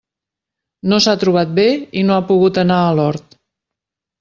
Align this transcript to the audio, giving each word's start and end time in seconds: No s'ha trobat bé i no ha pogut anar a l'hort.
No 0.93 0.99
s'ha 1.05 1.13
trobat 1.25 1.51
bé 1.61 1.67
i 2.03 2.05
no 2.09 2.17
ha 2.17 2.25
pogut 2.33 2.59
anar 2.65 2.81
a 2.87 2.99
l'hort. 3.03 3.39